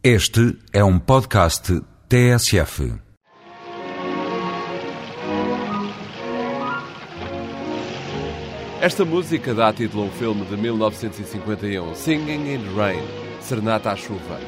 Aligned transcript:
Este 0.00 0.56
é 0.72 0.84
um 0.84 0.96
podcast 0.96 1.82
TSF. 2.08 2.94
Esta 8.80 9.04
música 9.04 9.52
dá 9.52 9.72
título 9.72 10.04
a 10.04 10.06
um 10.06 10.10
filme 10.12 10.44
de 10.44 10.56
1951, 10.56 11.96
Singing 11.96 12.54
in 12.54 12.60
the 12.60 12.74
Rain, 12.76 13.02
Serenata 13.40 13.90
à 13.90 13.96
Chuva. 13.96 14.38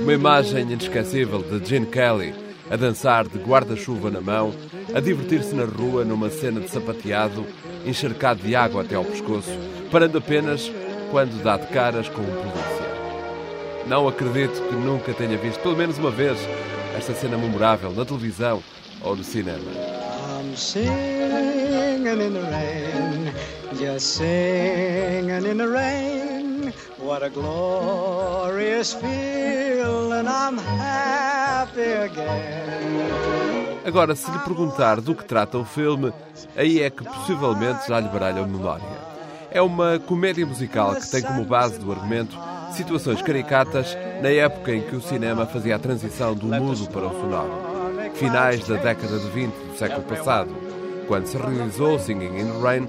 Uma 0.00 0.12
imagem 0.14 0.62
inesquecível 0.62 1.42
de 1.42 1.68
Gene 1.68 1.84
Kelly 1.84 2.32
a 2.70 2.76
dançar 2.76 3.28
de 3.28 3.38
guarda-chuva 3.38 4.10
na 4.10 4.20
mão, 4.20 4.54
a 4.94 5.00
divertir-se 5.00 5.54
na 5.54 5.64
rua 5.64 6.04
numa 6.04 6.30
cena 6.30 6.60
de 6.60 6.70
sapateado, 6.70 7.44
encharcado 7.84 8.42
de 8.42 8.56
água 8.56 8.82
até 8.82 8.94
ao 8.94 9.04
pescoço, 9.04 9.50
parando 9.90 10.18
apenas 10.18 10.70
quando 11.14 11.40
dá 11.44 11.56
de 11.56 11.68
caras 11.68 12.08
com 12.08 12.22
um 12.22 12.24
polícia. 12.24 13.86
Não 13.86 14.08
acredito 14.08 14.60
que 14.68 14.74
nunca 14.74 15.14
tenha 15.14 15.38
visto, 15.38 15.60
pelo 15.60 15.76
menos 15.76 15.96
uma 15.96 16.10
vez, 16.10 16.36
esta 16.98 17.14
cena 17.14 17.38
memorável 17.38 17.92
na 17.92 18.04
televisão 18.04 18.60
ou 19.00 19.14
no 19.14 19.22
cinema. 19.22 19.60
I'm 19.60 20.56
singing 20.56 20.90
in 22.08 22.32
the 22.32 22.40
rain, 22.50 23.32
just 23.78 24.16
singing 24.16 25.48
in 25.48 25.58
the 25.58 25.68
rain. 25.68 26.72
What 26.98 27.24
a 27.24 27.30
glorious 27.30 28.94
feeling, 28.94 30.26
I'm 30.26 30.58
happy 30.58 31.92
again. 31.92 33.12
Agora, 33.86 34.16
se 34.16 34.28
lhe 34.32 34.38
perguntar 34.40 35.00
do 35.00 35.14
que 35.14 35.24
trata 35.24 35.58
o 35.58 35.64
filme, 35.64 36.12
aí 36.56 36.82
é 36.82 36.90
que 36.90 37.04
possivelmente 37.04 37.86
já 37.86 38.00
lhe 38.00 38.08
baralha 38.08 38.42
a 38.42 38.46
memória. 38.48 39.13
É 39.54 39.62
uma 39.62 40.00
comédia 40.00 40.44
musical 40.44 40.96
que 40.96 41.08
tem 41.08 41.22
como 41.22 41.44
base 41.44 41.78
do 41.78 41.92
argumento 41.92 42.36
situações 42.72 43.22
caricatas 43.22 43.96
na 44.20 44.28
época 44.28 44.74
em 44.74 44.82
que 44.82 44.96
o 44.96 45.00
cinema 45.00 45.46
fazia 45.46 45.76
a 45.76 45.78
transição 45.78 46.34
do 46.34 46.46
mudo 46.46 46.88
para 46.88 47.06
o 47.06 47.10
sonoro. 47.10 48.10
Finais 48.14 48.66
da 48.66 48.74
década 48.74 49.16
de 49.16 49.30
20 49.30 49.52
do 49.52 49.78
século 49.78 50.02
passado, 50.02 50.52
quando 51.06 51.26
se 51.26 51.36
realizou 51.36 52.00
Singing 52.00 52.36
in 52.36 52.50
the 52.50 52.58
Rain, 52.60 52.88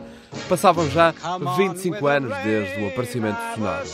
passavam 0.49 0.89
já 0.89 1.13
25 1.55 2.07
anos 2.07 2.35
desde 2.43 2.81
o 2.81 2.87
aparecimento 2.87 3.37
sonoro, 3.53 3.87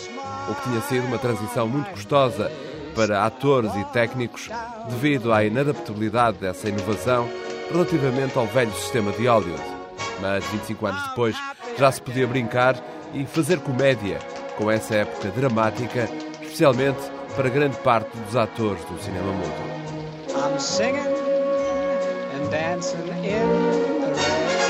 o 0.50 0.56
que 0.56 0.64
tinha 0.64 0.82
sido 0.84 1.08
uma 1.08 1.18
transição 1.18 1.68
muito 1.68 1.90
custosa 1.90 2.50
para 2.96 3.26
atores 3.26 3.76
e 3.76 3.84
técnicos 3.92 4.50
devido 4.90 5.34
à 5.34 5.44
inadaptabilidade 5.44 6.38
dessa 6.38 6.70
inovação 6.70 7.30
relativamente 7.70 8.38
ao 8.38 8.48
velho 8.48 8.72
sistema 8.76 9.12
de 9.12 9.28
Hollywood. 9.28 9.62
Mas 10.22 10.46
25 10.46 10.86
anos 10.86 11.10
depois 11.10 11.36
já 11.78 11.92
se 11.92 12.02
podia 12.02 12.28
brincar 12.28 12.76
e 13.14 13.26
fazer 13.26 13.60
comédia 13.60 14.20
com 14.58 14.70
essa 14.70 14.96
época 14.96 15.30
dramática, 15.30 16.10
especialmente 16.42 17.00
para 17.36 17.50
grande 17.50 17.78
parte 17.78 18.10
dos 18.18 18.36
atores 18.36 18.84
do 18.86 19.02
cinema 19.02 19.32
mudo. 19.32 19.72
I'm 20.36 20.60
singing 20.60 21.00
and 22.36 22.50
dancing 22.50 22.98
in 22.98 24.02
the 24.02 24.08
rain. 24.08 24.62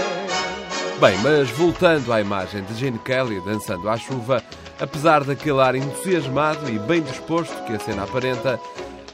Bem, 0.99 1.17
mas 1.23 1.49
voltando 1.49 2.13
à 2.13 2.21
imagem 2.21 2.63
de 2.63 2.75
Gene 2.75 2.99
Kelly 2.99 3.41
dançando 3.41 3.89
à 3.89 3.97
chuva, 3.97 4.43
apesar 4.79 5.23
daquele 5.23 5.59
ar 5.59 5.73
entusiasmado 5.73 6.69
e 6.69 6.77
bem 6.77 7.01
disposto 7.01 7.63
que 7.63 7.73
a 7.73 7.79
cena 7.79 8.03
aparenta, 8.03 8.59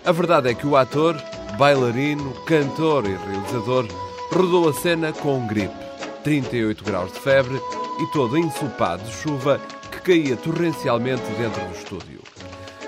a 0.06 0.12
verdade 0.12 0.50
é 0.50 0.54
que 0.54 0.68
o 0.68 0.76
ator, 0.76 1.16
bailarino, 1.58 2.34
cantor 2.46 3.06
e 3.06 3.16
realizador 3.16 3.88
rodou 4.34 4.68
a 4.68 4.74
cena 4.74 5.14
com 5.14 5.48
gripe, 5.48 5.87
38 6.28 6.84
graus 6.84 7.14
de 7.14 7.20
febre 7.22 7.56
e 8.02 8.12
todo 8.12 8.38
ensopado 8.38 9.02
de 9.02 9.14
chuva 9.14 9.62
que 9.90 10.02
caía 10.02 10.36
torrencialmente 10.36 11.24
dentro 11.38 11.66
do 11.66 11.74
estúdio. 11.74 12.20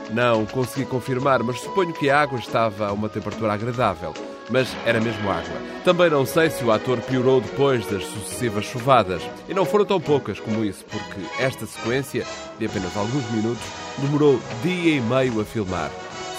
Não 0.10 0.46
consegui 0.46 0.86
confirmar, 0.86 1.42
mas 1.42 1.62
suponho 1.62 1.94
que 1.94 2.10
a 2.10 2.20
água 2.20 2.38
estava 2.38 2.88
a 2.88 2.92
uma 2.92 3.08
temperatura 3.08 3.54
agradável. 3.54 4.14
Mas 4.50 4.68
era 4.86 5.00
mesmo 5.00 5.30
água. 5.30 5.56
Também 5.86 6.10
não 6.10 6.26
sei 6.26 6.50
se 6.50 6.66
o 6.66 6.72
ator 6.72 7.00
piorou 7.00 7.40
depois 7.40 7.86
das 7.86 8.04
sucessivas 8.04 8.66
chuvadas. 8.66 9.22
E 9.48 9.54
não 9.54 9.64
foram 9.64 9.86
tão 9.86 10.02
poucas 10.02 10.38
como 10.38 10.66
isso, 10.66 10.84
porque 10.84 11.42
esta 11.42 11.66
sequência, 11.66 12.26
de 12.58 12.66
apenas 12.66 12.98
alguns 12.98 13.24
minutos, 13.32 13.64
demorou 14.00 14.38
dia 14.62 14.98
e 14.98 15.00
meio 15.00 15.40
a 15.40 15.46
filmar. 15.46 15.90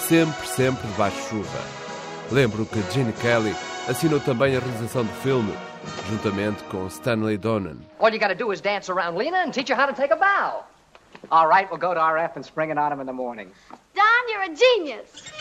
Sempre, 0.07 0.47
sempre 0.47 0.87
debaixo 0.87 1.17
de 1.17 1.29
chuva. 1.29 1.59
Lembro 2.29 2.63
que 2.63 2.93
Gene 2.93 3.13
Kelly 3.13 3.55
assinou 3.87 4.19
também 4.19 4.55
a 4.55 4.59
realização 4.59 5.03
do 5.03 5.13
filme, 5.21 5.53
juntamente 6.09 6.63
com 6.65 6.87
Stanley 6.87 7.37
Donen. 7.37 7.79
All 7.99 8.09
you 8.09 8.19
gotta 8.19 8.35
do 8.35 8.51
is 8.51 8.61
dance 8.61 8.91
around 8.91 9.17
Lena 9.17 9.43
and 9.45 9.51
teach 9.51 9.71
her 9.71 9.75
how 9.75 9.87
to 9.87 9.93
take 9.93 10.13
a 10.13 10.17
bow. 10.17 10.63
All 11.29 11.47
right, 11.47 11.69
we'll 11.69 11.79
go 11.79 11.93
to 11.93 11.99
RF 11.99 12.35
and 12.35 12.43
spring 12.43 12.71
it 12.71 12.77
on 12.77 12.91
him 12.91 12.99
in 12.99 13.05
the 13.05 13.13
morning. 13.13 13.51
Don, 13.95 14.03
you're 14.29 14.43
a 14.43 14.55
genius. 14.55 15.31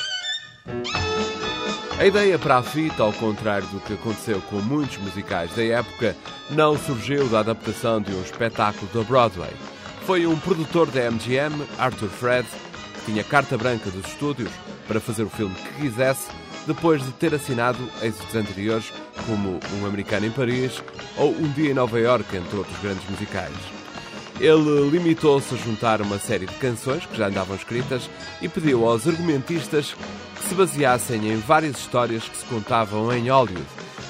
A 1.99 2.07
ideia 2.07 2.39
para 2.39 2.59
a 2.59 2.63
fita, 2.63 3.03
ao 3.03 3.13
contrário 3.13 3.67
do 3.69 3.81
que 3.81 3.93
aconteceu 3.93 4.41
com 4.49 4.57
muitos 4.57 4.97
musicais 4.99 5.55
da 5.55 5.63
época, 5.63 6.17
não 6.51 6.77
surgiu 6.79 7.29
da 7.29 7.41
adaptação 7.41 8.01
de 8.01 8.15
um 8.15 8.23
espetáculo 8.23 8.87
da 8.93 9.03
Broadway. 9.03 9.53
Foi 10.07 10.27
um 10.27 10.39
produtor 10.39 10.91
da 10.91 11.11
MGM, 11.11 11.67
Arthur 11.79 12.09
Fred, 12.09 12.49
que 12.95 13.13
tinha 13.13 13.23
carta 13.23 13.59
branca 13.59 13.91
dos 13.91 14.07
estúdios 14.07 14.51
para 14.89 14.99
fazer 14.99 15.25
o 15.25 15.31
filme 15.31 15.55
que 15.55 15.83
quisesse, 15.83 16.31
depois 16.73 17.05
de 17.05 17.11
ter 17.13 17.35
assinado 17.35 17.79
êxitos 18.01 18.35
anteriores 18.37 18.93
como 19.27 19.59
Um 19.75 19.87
Americano 19.87 20.27
em 20.27 20.31
Paris 20.31 20.81
ou 21.17 21.31
Um 21.33 21.51
Dia 21.51 21.73
em 21.73 21.75
Nova 21.75 21.99
York, 21.99 22.37
entre 22.37 22.57
outros 22.57 22.79
grandes 22.81 23.09
musicais. 23.11 23.55
Ele 24.39 24.89
limitou-se 24.89 25.53
a 25.53 25.59
juntar 25.59 26.01
uma 26.01 26.17
série 26.17 26.47
de 26.47 26.55
canções 26.55 27.05
que 27.05 27.17
já 27.17 27.27
andavam 27.27 27.57
escritas 27.57 28.09
e 28.41 28.49
pediu 28.49 28.89
aos 28.89 29.07
argumentistas 29.07 29.95
que 30.37 30.49
se 30.49 30.55
baseassem 30.55 31.33
em 31.33 31.37
várias 31.39 31.77
histórias 31.77 32.29
que 32.29 32.37
se 32.37 32.45
contavam 32.47 33.13
em 33.13 33.29
Hollywood, 33.29 33.67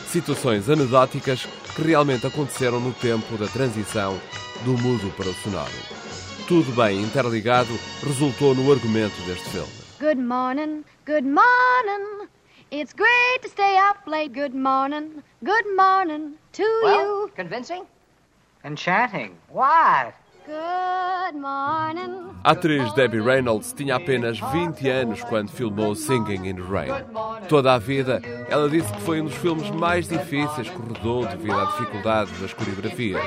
situações 0.06 0.69
anedóticas 0.69 1.48
que 1.75 1.82
realmente 1.82 2.27
aconteceram 2.27 2.78
no 2.78 2.92
tempo 2.92 3.38
da 3.38 3.47
transição 3.47 4.21
do 4.65 4.72
mudo 4.77 5.10
para 5.16 5.31
o 5.31 5.34
sonoro. 5.34 5.72
Tudo 6.47 6.71
bem 6.72 7.03
interligado 7.03 7.72
resultou 8.06 8.54
no 8.54 8.71
argumento 8.71 9.19
deste 9.22 9.48
filme. 9.48 9.72
Good 9.98 10.21
morning, 10.21 10.84
good 11.06 11.27
morning. 11.27 12.20
It's 12.71 12.93
great 12.93 13.43
to 13.43 13.49
stay 13.49 13.77
up 13.79 14.07
late. 14.07 14.33
Good 14.33 14.55
morning, 14.55 15.23
good 15.45 15.65
morning 15.77 16.35
to 16.53 16.63
Well, 16.85 17.01
you. 17.01 17.31
convincing? 17.35 17.85
Enchanting. 18.65 19.33
What? 19.49 20.15
Good 20.47 21.35
morning. 21.35 22.31
A 22.45 22.53
atriz 22.53 22.93
Debbie 22.95 23.21
Reynolds 23.21 23.73
tinha 23.73 23.97
apenas 23.97 24.39
20 24.39 24.89
anos 24.89 25.23
quando 25.25 25.51
filmou 25.51 25.95
Singing 25.95 26.47
in 26.49 26.57
the 26.57 26.63
Rain. 26.63 26.93
Toda 27.49 27.75
a 27.75 27.79
vida, 27.79 28.21
ela 28.49 28.69
disse 28.69 28.93
que 28.93 29.01
foi 29.01 29.21
um 29.21 29.25
dos 29.25 29.35
filmes 29.35 29.69
mais 29.71 30.09
difíceis 30.09 30.69
que 30.69 30.77
rodou 30.77 31.27
devido 31.27 31.59
à 31.59 31.65
dificuldade 31.67 32.31
das 32.41 32.53
coreografias. 32.55 33.23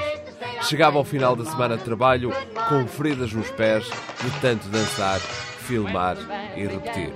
Chegava 0.63 0.97
ao 0.97 1.03
final 1.03 1.35
da 1.35 1.45
semana 1.45 1.77
de 1.77 1.83
trabalho 1.83 2.31
com 2.69 2.87
feridas 2.87 3.31
nos 3.33 3.49
pés 3.51 3.85
de 3.85 4.41
tanto 4.41 4.67
dançar, 4.69 5.19
filmar 5.63 6.17
e 6.55 6.67
repetir. 6.67 7.13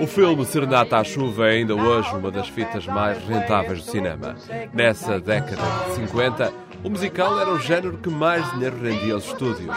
O 0.00 0.06
filme 0.06 0.44
Serenata 0.44 0.98
à 0.98 1.04
Chuva 1.04 1.48
é 1.48 1.52
ainda 1.52 1.74
hoje 1.74 2.14
uma 2.14 2.30
das 2.30 2.48
fitas 2.48 2.86
mais 2.86 3.18
rentáveis 3.26 3.82
do 3.82 3.90
cinema. 3.90 4.36
Nessa 4.72 5.18
década 5.18 5.62
de 5.86 5.94
50, 5.94 6.52
o 6.84 6.90
musical 6.90 7.40
era 7.40 7.50
o 7.50 7.58
género 7.58 7.98
que 7.98 8.10
mais 8.10 8.48
dinheiro 8.52 8.76
rendia 8.80 9.14
aos 9.14 9.26
estúdios. 9.26 9.74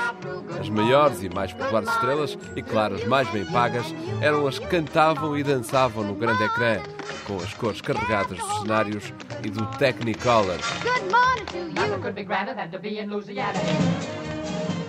As 0.60 0.70
maiores 0.70 1.24
e 1.24 1.30
mais 1.30 1.54
populares 1.54 1.90
estrelas, 1.90 2.38
e 2.56 2.62
claro, 2.62 2.96
as 2.96 3.06
mais 3.06 3.30
bem 3.30 3.46
pagas, 3.46 3.86
eram 4.22 4.46
as 4.46 4.60
que 4.60 4.68
cantavam 4.68 5.38
e 5.38 5.44
dançavam 5.44 6.04
no 6.04 6.14
grande 6.14 6.44
ecrã, 6.44 6.78
com 7.26 7.38
as 7.38 7.54
cores 7.54 7.82
carregadas 7.82 8.38
dos 8.38 8.60
cenários 8.60 9.14
e 9.44 9.50
do 9.50 9.66
Technicolor. 9.78 10.58
Good 10.84 11.12
morning 11.12 11.46
to 11.48 11.58
you. 11.58 11.80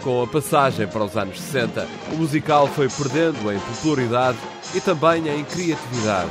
Com 0.03 0.23
a 0.23 0.27
passagem 0.27 0.87
para 0.87 1.05
os 1.05 1.17
anos 1.17 1.39
60, 1.39 1.87
o 2.13 2.17
musical 2.17 2.67
foi 2.69 2.89
perdendo 2.89 3.53
em 3.53 3.59
popularidade 3.59 4.39
e 4.75 4.81
também 4.81 5.29
em 5.29 5.45
criatividade. 5.45 6.31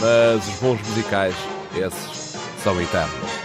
Mas 0.00 0.46
os 0.46 0.60
bons 0.60 0.80
musicais, 0.88 1.34
esses, 1.74 2.36
são 2.62 2.80
eternos. 2.80 3.37